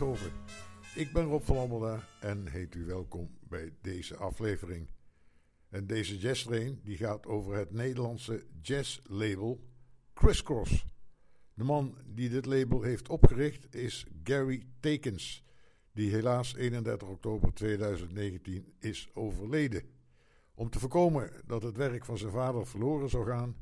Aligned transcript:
40 0.00 0.22
in 0.24 0.30
Eindhoven. 0.30 0.32
Ik 0.94 1.12
ben 1.12 1.24
Rob 1.24 1.42
van 1.42 1.56
Almela 1.56 2.08
en 2.20 2.46
heet 2.46 2.74
u 2.74 2.84
welkom 2.84 3.30
bij 3.48 3.72
deze 3.80 4.16
aflevering. 4.16 4.88
En 5.68 5.86
deze 5.86 6.18
jazztrain 6.18 6.80
die 6.84 6.96
gaat 6.96 7.26
over 7.26 7.54
het 7.56 7.70
Nederlandse 7.70 8.44
jazzlabel 8.62 9.60
Crisscross. 10.14 10.84
De 11.54 11.64
man 11.64 11.96
die 12.06 12.28
dit 12.28 12.46
label 12.46 12.82
heeft 12.82 13.08
opgericht 13.08 13.74
is 13.74 14.06
Gary 14.24 14.66
Takens, 14.80 15.44
die 15.92 16.10
helaas 16.10 16.54
31 16.54 17.08
oktober 17.08 17.54
2019 17.54 18.72
is 18.78 19.10
overleden. 19.14 19.82
Om 20.54 20.70
te 20.70 20.78
voorkomen 20.78 21.32
dat 21.46 21.62
het 21.62 21.76
werk 21.76 22.04
van 22.04 22.18
zijn 22.18 22.32
vader 22.32 22.66
verloren 22.66 23.10
zou 23.10 23.26
gaan, 23.26 23.56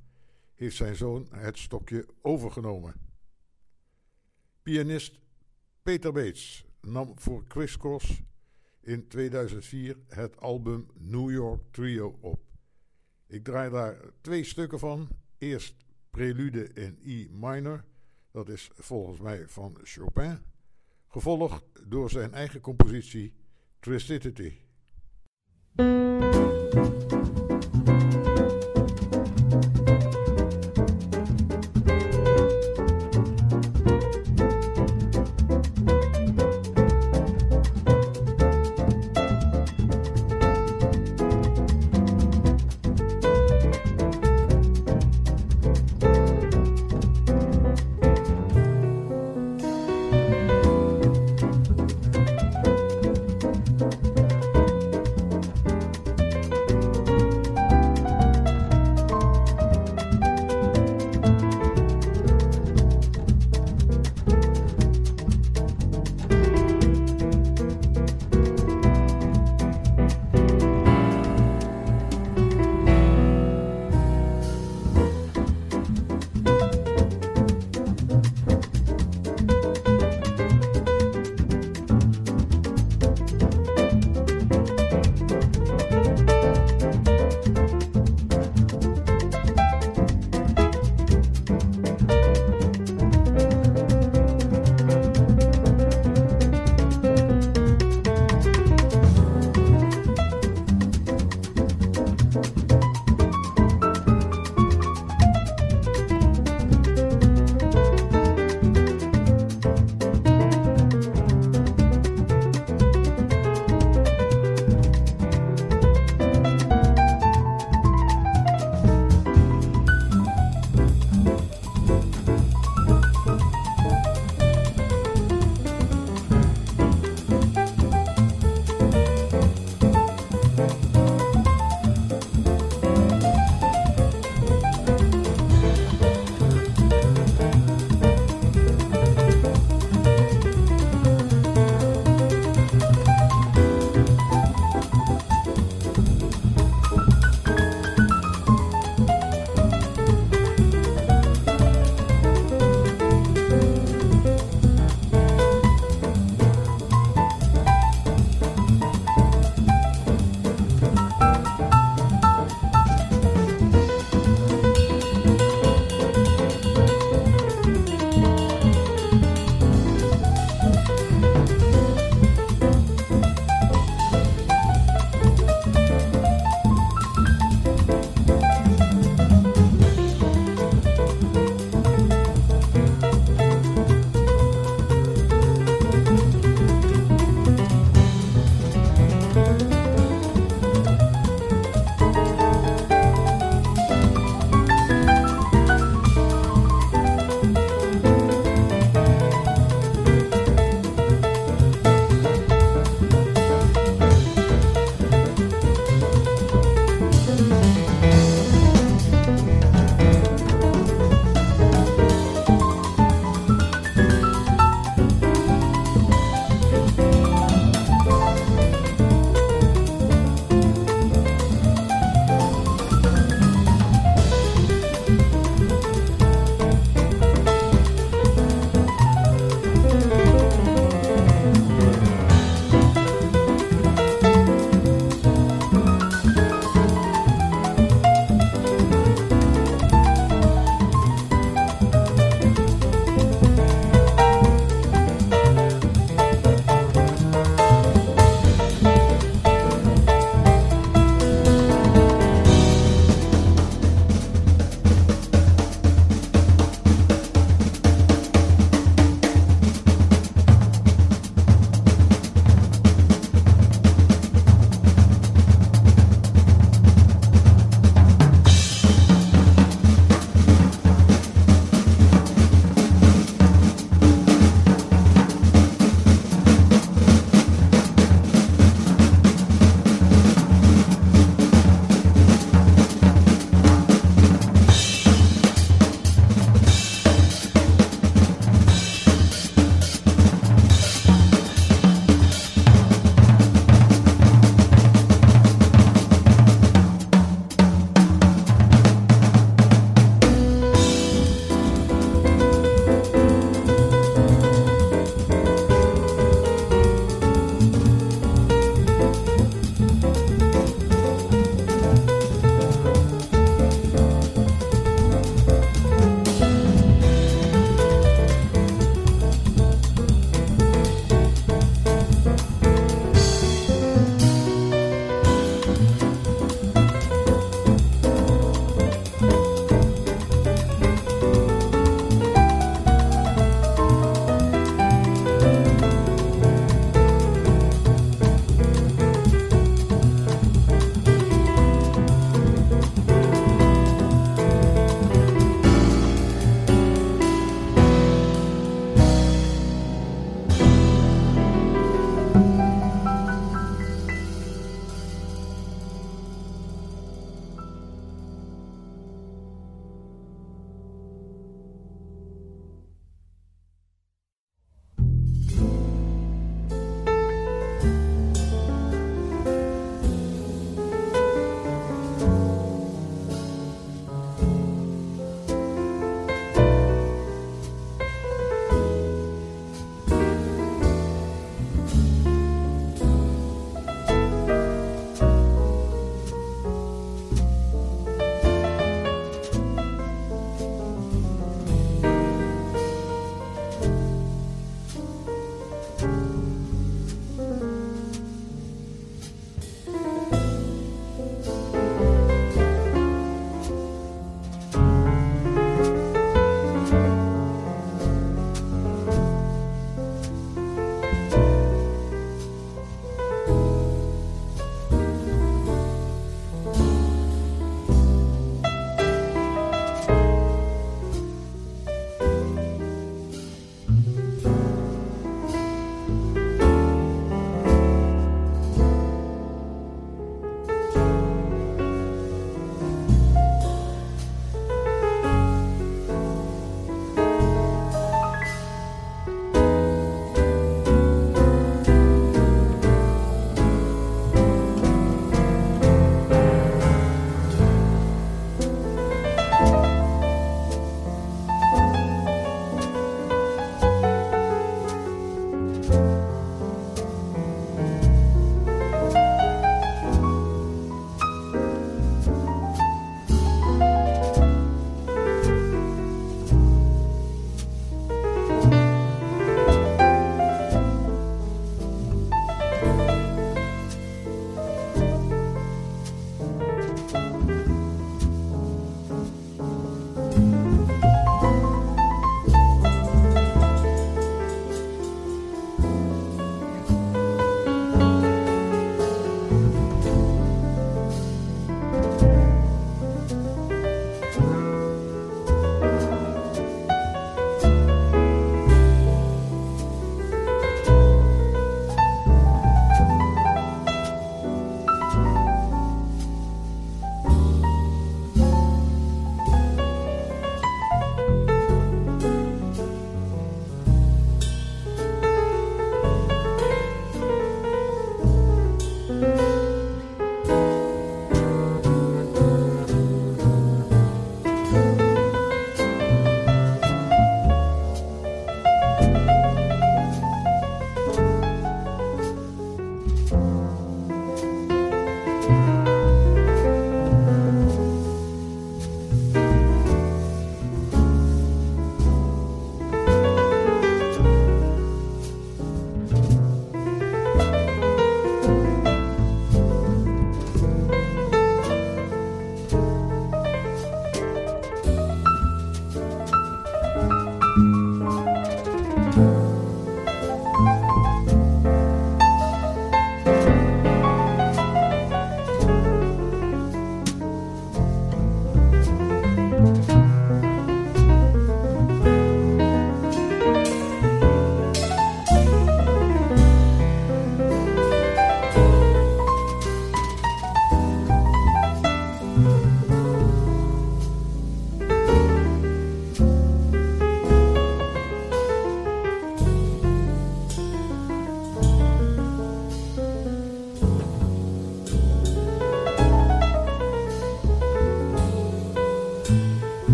heeft 0.54 0.76
zijn 0.76 0.96
zoon 0.96 1.28
het 1.30 1.58
stokje 1.58 2.06
overgenomen. 2.22 2.94
Pianist 4.62 5.18
Peter 5.88 6.12
Bates 6.12 6.64
nam 6.80 7.12
voor 7.14 7.44
Chris 7.48 7.76
Cross 7.76 8.22
in 8.80 9.08
2004 9.08 9.96
het 10.08 10.40
album 10.40 10.86
New 10.94 11.30
York 11.30 11.62
Trio 11.70 12.18
op. 12.20 12.40
Ik 13.26 13.44
draai 13.44 13.70
daar 13.70 13.96
twee 14.20 14.44
stukken 14.44 14.78
van. 14.78 15.08
Eerst 15.38 15.74
Prelude 16.10 16.72
in 16.72 16.98
E 17.04 17.26
minor, 17.30 17.84
dat 18.30 18.48
is 18.48 18.70
volgens 18.74 19.20
mij 19.20 19.48
van 19.48 19.78
Chopin, 19.82 20.38
gevolgd 21.06 21.64
door 21.86 22.10
zijn 22.10 22.34
eigen 22.34 22.60
compositie 22.60 23.34
Tristicity. 23.80 24.52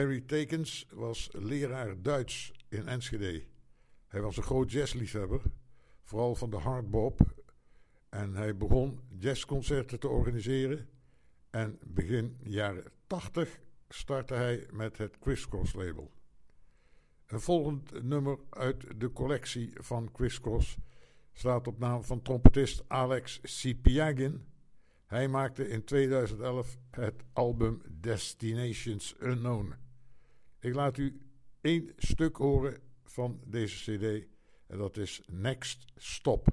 Gary 0.00 0.20
Tekens 0.20 0.86
was 0.92 1.28
leraar 1.32 2.02
Duits 2.02 2.52
in 2.68 2.88
Enschede. 2.88 3.44
Hij 4.06 4.20
was 4.20 4.36
een 4.36 4.42
groot 4.42 4.72
jazzliefhebber, 4.72 5.42
vooral 6.02 6.34
van 6.34 6.50
de 6.50 6.56
hardbop. 6.56 7.20
En 8.08 8.34
hij 8.34 8.56
begon 8.56 9.00
jazzconcerten 9.18 10.00
te 10.00 10.08
organiseren. 10.08 10.88
En 11.50 11.78
begin 11.84 12.36
jaren 12.42 12.92
80 13.06 13.60
startte 13.88 14.34
hij 14.34 14.66
met 14.72 14.98
het 14.98 15.18
Crisscross 15.18 15.74
label. 15.74 16.10
Een 17.26 17.40
volgend 17.40 18.02
nummer 18.02 18.38
uit 18.50 19.00
de 19.00 19.12
collectie 19.12 19.70
van 19.74 20.12
Crisscross 20.12 20.76
staat 21.32 21.66
op 21.66 21.78
naam 21.78 22.04
van 22.04 22.22
trompetist 22.22 22.84
Alex 22.88 23.40
Sipiagin. 23.42 24.46
Hij 25.06 25.28
maakte 25.28 25.68
in 25.68 25.84
2011 25.84 26.78
het 26.90 27.22
album 27.32 27.82
Destinations 28.00 29.14
Unknown. 29.18 29.88
Ik 30.60 30.74
laat 30.74 30.96
u 30.96 31.20
één 31.60 31.92
stuk 31.96 32.36
horen 32.36 32.80
van 33.04 33.40
deze 33.46 33.76
CD 33.76 34.26
en 34.66 34.78
dat 34.78 34.96
is 34.96 35.22
Next 35.26 35.84
Stop. 35.96 36.48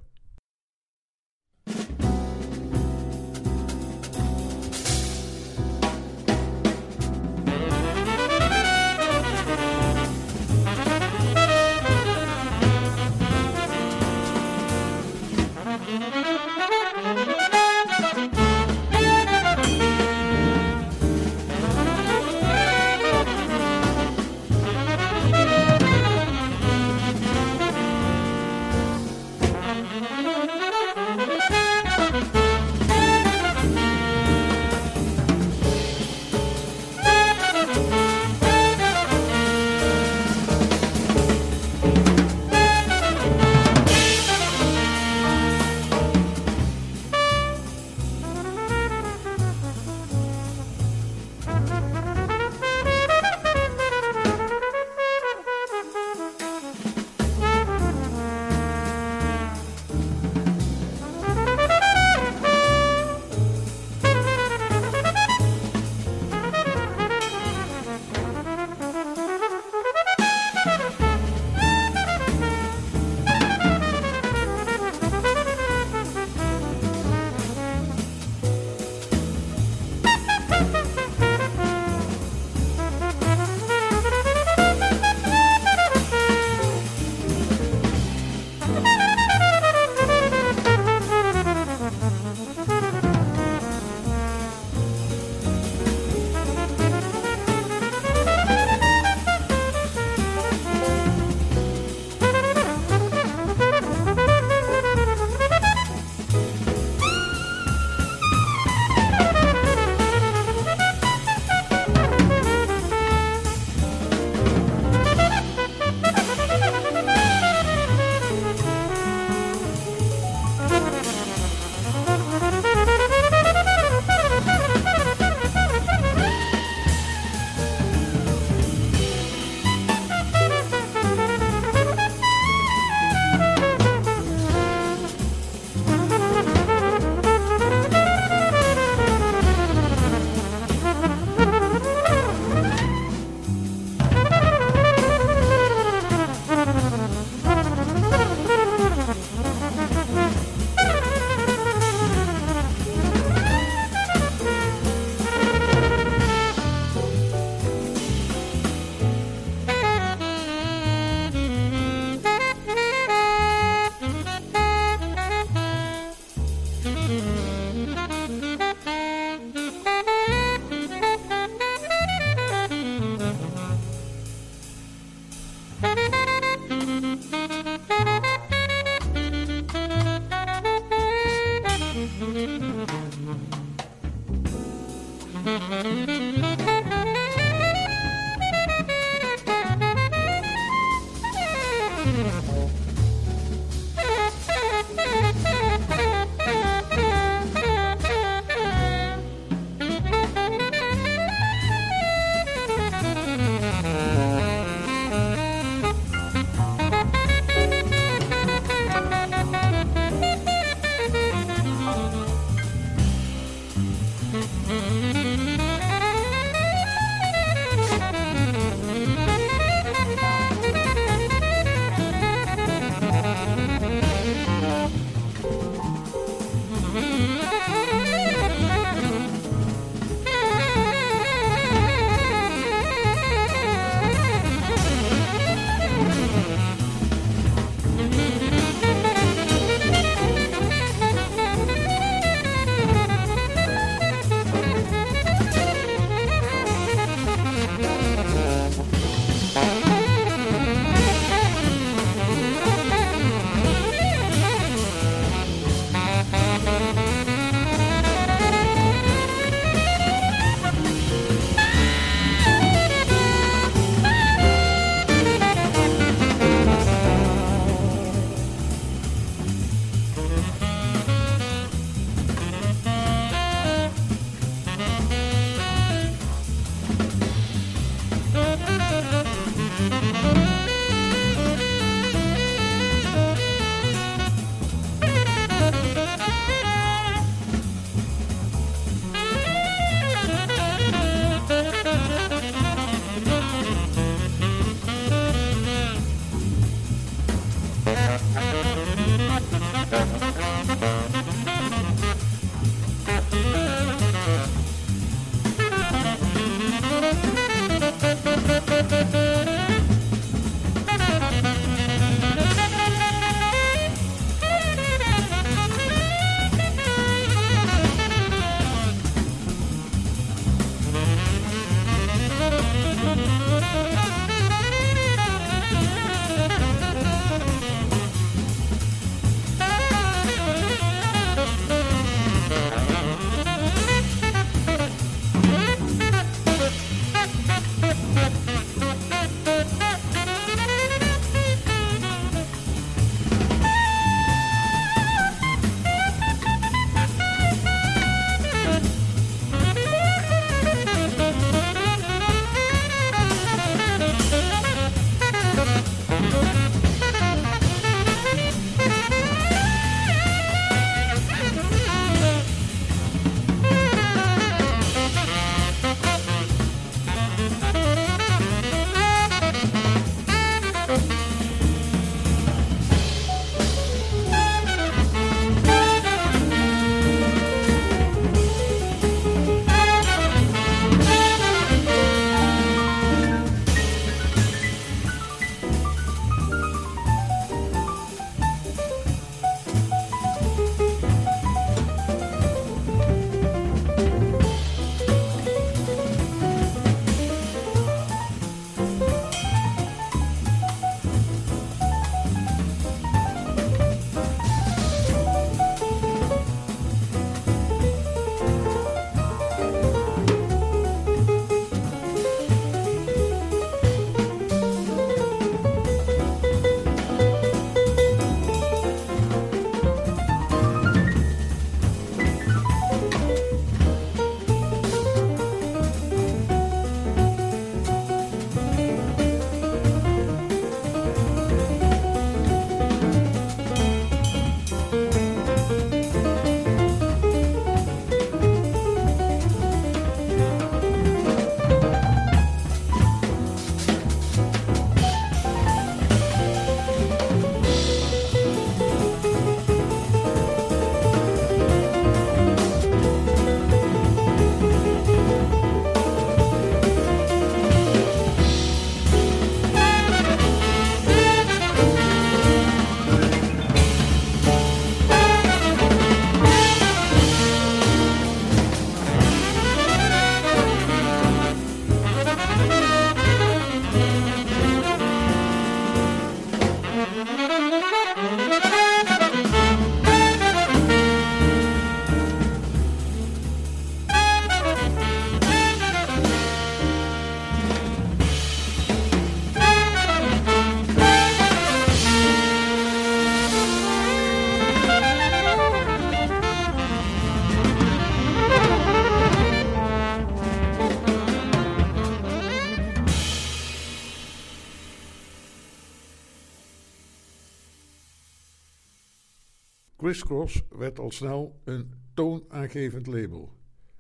Crisscross 510.18 510.64
werd 510.70 511.00
al 511.00 511.12
snel 511.12 511.62
een 511.64 511.94
toonaangevend 512.14 513.08
label. 513.08 513.54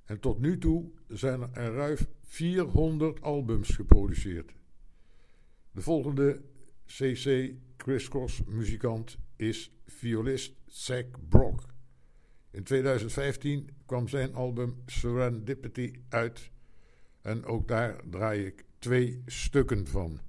En 0.06 0.20
tot 0.20 0.40
nu 0.40 0.58
toe 0.58 0.92
zijn 1.08 1.42
er 1.54 1.74
ruim 1.74 1.98
400 2.24 3.22
albums 3.22 3.70
geproduceerd. 3.70 4.54
De 5.72 5.82
volgende 5.82 6.42
CC 6.86 7.54
Crisscross 7.76 8.44
muzikant 8.44 9.18
is 9.36 9.72
violist 9.86 10.54
Zach 10.66 11.06
Brock. 11.30 11.66
In 12.52 12.64
2015 12.64 13.70
kwam 13.86 14.08
zijn 14.08 14.36
album 14.36 14.82
Serendipity 14.86 15.94
uit 16.10 16.52
en 17.22 17.46
ook 17.46 17.68
daar 17.68 18.02
draai 18.10 18.46
ik 18.46 18.66
twee 18.80 19.22
stukken 19.26 19.88
van. 19.88 20.20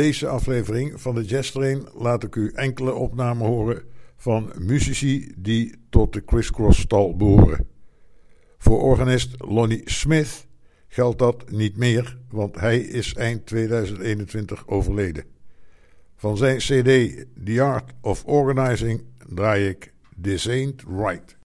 Deze 0.00 0.28
aflevering 0.28 1.00
van 1.00 1.14
de 1.14 1.24
Jazz 1.24 1.50
Train 1.50 1.88
laat 1.94 2.22
ik 2.22 2.36
u 2.36 2.50
enkele 2.54 2.92
opnamen 2.92 3.46
horen 3.46 3.82
van 4.16 4.52
muzici 4.58 5.32
die 5.38 5.74
tot 5.90 6.12
de 6.12 6.24
Criss 6.24 6.50
Cross 6.50 6.80
stal 6.80 7.16
behoren. 7.16 7.66
Voor 8.58 8.80
organist 8.80 9.34
Lonnie 9.38 9.82
Smith 9.84 10.46
geldt 10.88 11.18
dat 11.18 11.50
niet 11.50 11.76
meer, 11.76 12.18
want 12.30 12.60
hij 12.60 12.78
is 12.78 13.14
eind 13.14 13.46
2021 13.46 14.68
overleden. 14.68 15.24
Van 16.16 16.36
zijn 16.36 16.56
CD 16.56 17.24
The 17.44 17.62
Art 17.62 17.92
of 18.00 18.24
Organizing 18.24 19.04
draai 19.34 19.68
ik 19.68 19.94
This 20.22 20.48
Ain't 20.48 20.82
Right. 20.96 21.38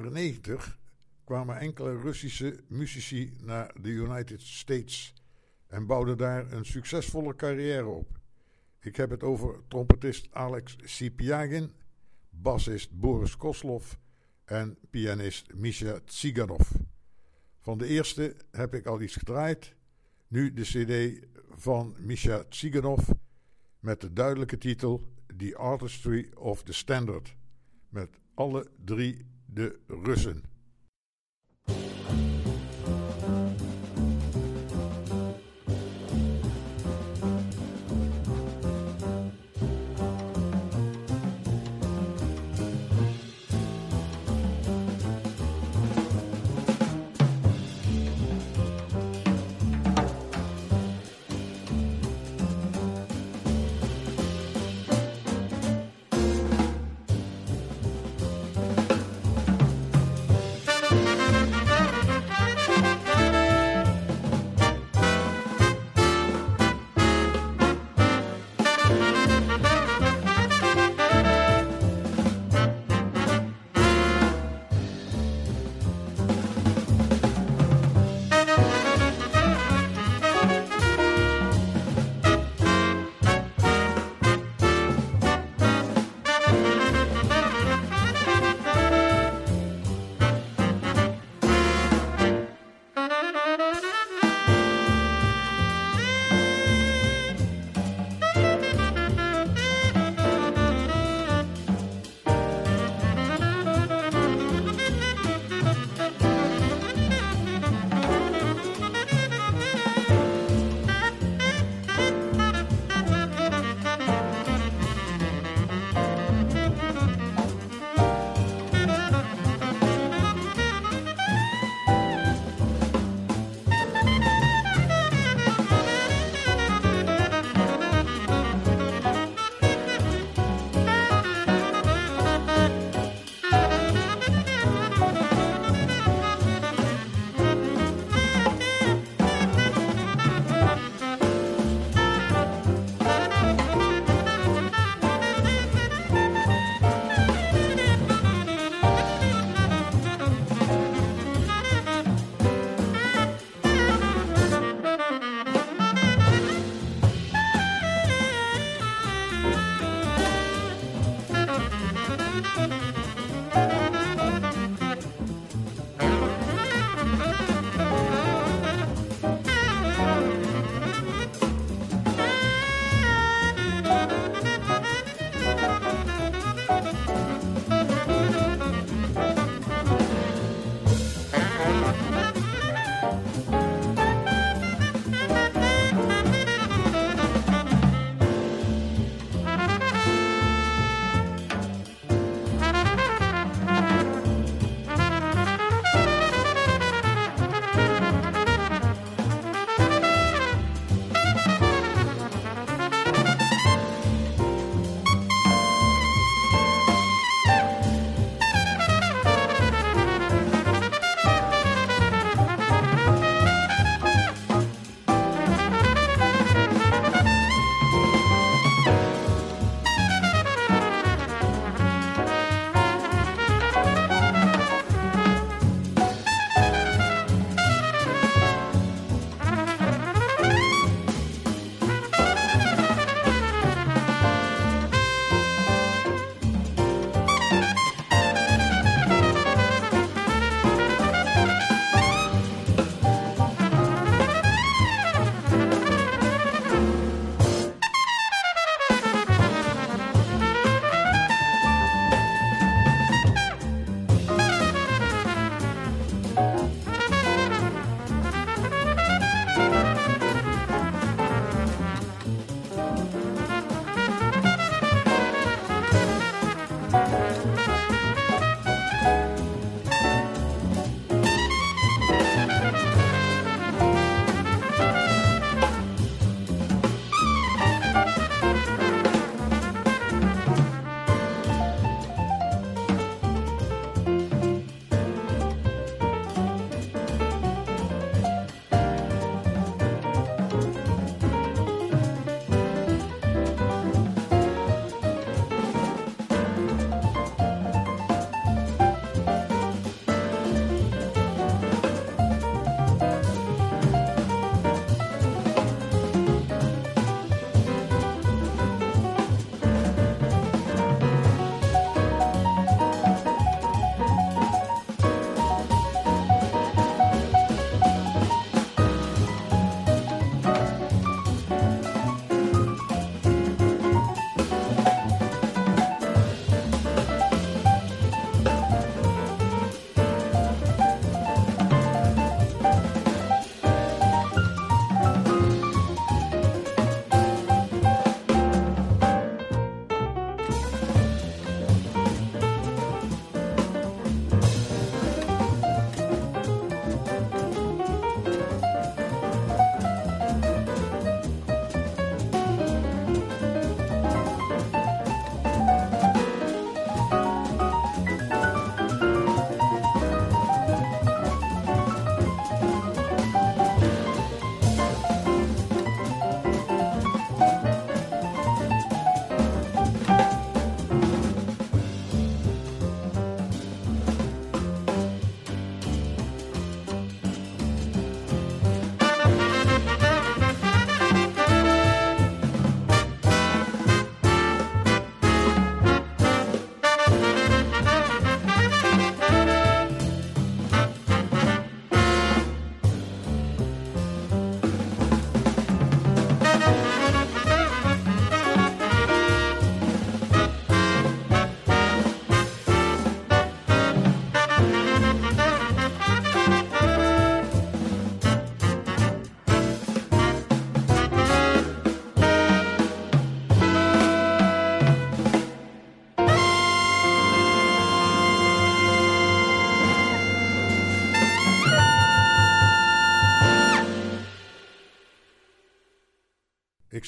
Jaren 0.00 0.12
90 0.12 0.78
kwamen 1.24 1.58
enkele 1.58 2.00
Russische 2.00 2.60
muzici 2.68 3.36
naar 3.40 3.74
de 3.80 3.88
United 3.88 4.42
States 4.42 5.14
en 5.66 5.86
bouwden 5.86 6.16
daar 6.16 6.52
een 6.52 6.64
succesvolle 6.64 7.36
carrière 7.36 7.86
op. 7.86 8.18
Ik 8.80 8.96
heb 8.96 9.10
het 9.10 9.22
over 9.22 9.60
trompetist 9.68 10.28
Alex 10.30 10.76
Sipiagin, 10.84 11.72
bassist 12.30 12.90
Boris 12.98 13.36
Koslov 13.36 13.92
en 14.44 14.78
pianist 14.90 15.54
Misha 15.54 16.00
Tsiganov. 16.04 16.70
Van 17.60 17.78
de 17.78 17.86
eerste 17.86 18.36
heb 18.50 18.74
ik 18.74 18.86
al 18.86 19.00
iets 19.00 19.16
gedraaid. 19.16 19.74
Nu 20.28 20.52
de 20.52 20.62
CD 20.62 21.26
van 21.50 21.94
Misha 21.98 22.44
Tsiganov 22.48 23.10
met 23.80 24.00
de 24.00 24.12
duidelijke 24.12 24.58
titel 24.58 25.12
The 25.36 25.56
Artistry 25.56 26.30
of 26.34 26.62
the 26.62 26.72
Standard. 26.72 27.36
Met 27.88 28.08
alle 28.34 28.70
drie 28.84 29.29
de 29.52 29.78
Russen. 29.88 30.42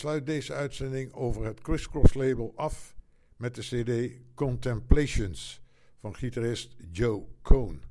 Sluit 0.02 0.26
deze 0.26 0.52
uitzending 0.52 1.12
over 1.12 1.44
het 1.44 1.60
Crisscross 1.60 2.14
label 2.14 2.52
af 2.56 2.96
met 3.36 3.54
de 3.54 3.60
CD 3.60 4.20
Contemplations 4.34 5.62
van 5.96 6.14
gitarist 6.14 6.76
Joe 6.90 7.26
Cohn. 7.42 7.82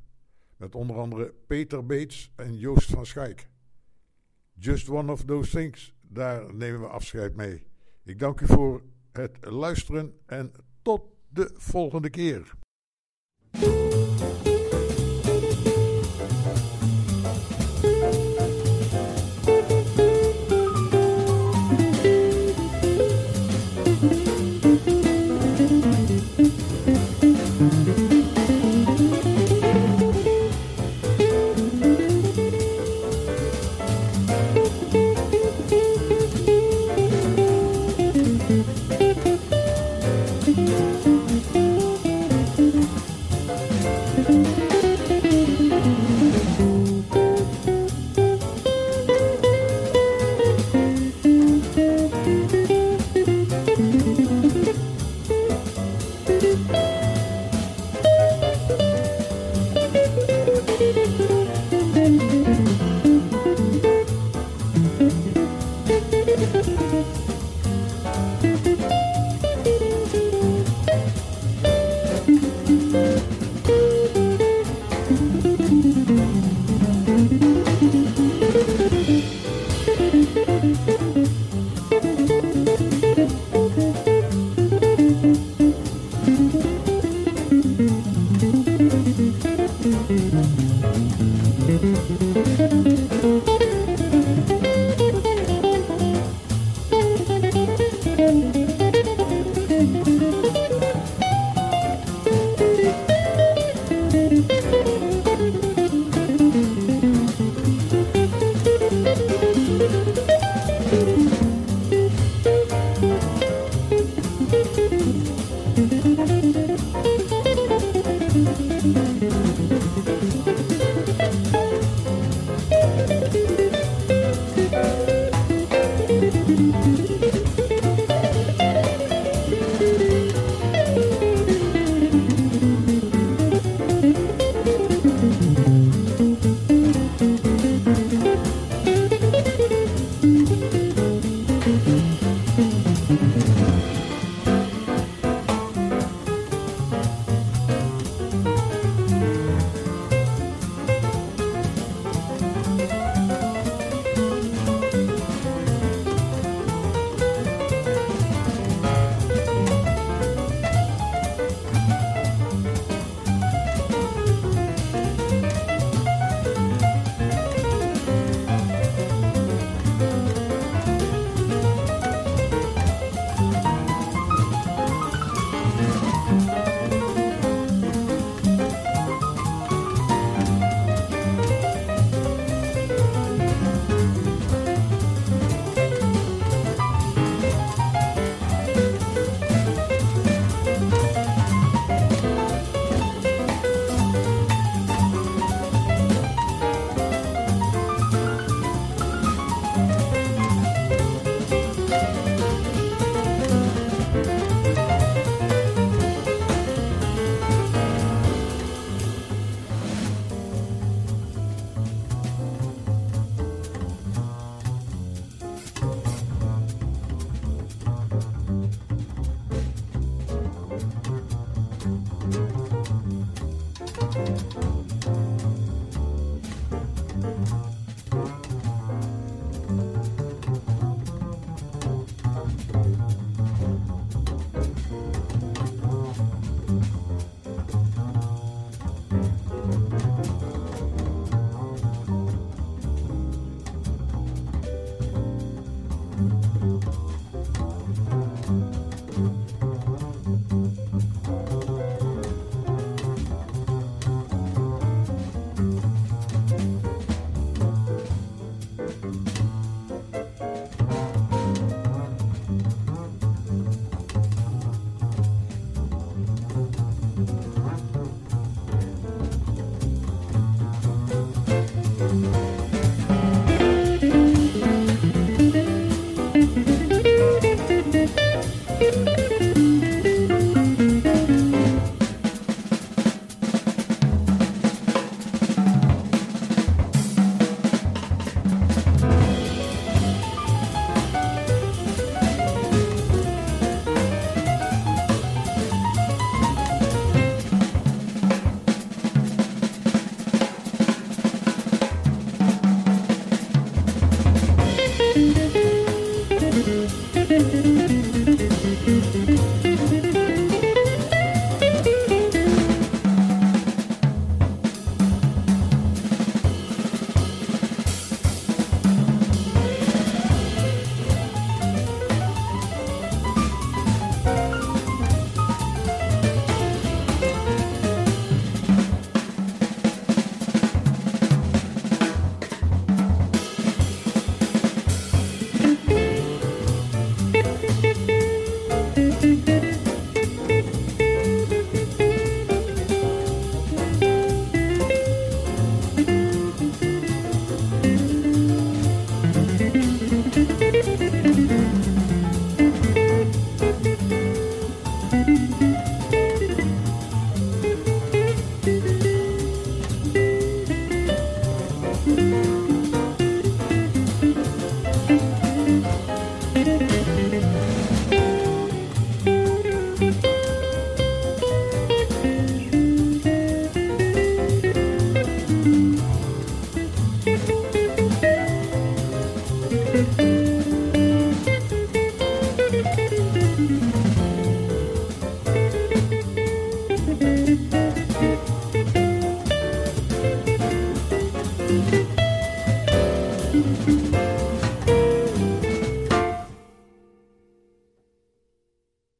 Met 0.57 0.75
onder 0.75 0.97
andere 0.97 1.33
Peter 1.47 1.85
Bates 1.85 2.31
en 2.35 2.57
Joost 2.57 2.89
van 2.89 3.05
Schaik. 3.05 3.49
Just 4.53 4.89
one 4.89 5.11
of 5.11 5.25
those 5.25 5.49
things, 5.49 5.93
daar 6.01 6.53
nemen 6.53 6.79
we 6.79 6.87
afscheid 6.87 7.35
mee. 7.35 7.63
Ik 8.03 8.19
dank 8.19 8.41
u 8.41 8.45
voor 8.45 8.83
het 9.11 9.37
luisteren 9.41 10.13
en 10.25 10.51
tot 10.81 11.01
de 11.29 11.51
volgende 11.53 12.09
keer. 12.09 12.53